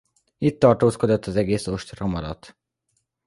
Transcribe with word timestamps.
Itt 0.37 0.59
tartózkodott 0.59 1.25
az 1.25 1.35
egész 1.35 1.67
ostrom 1.67 2.15
alatt. 2.15 2.55